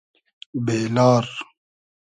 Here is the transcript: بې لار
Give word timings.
بې 0.65 0.77
لار 0.95 1.25